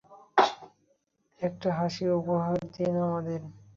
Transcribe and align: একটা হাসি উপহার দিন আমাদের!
একটা 1.41 1.69
হাসি 1.77 2.05
উপহার 2.19 2.57
দিন 2.73 2.93
আমাদের! 3.05 3.41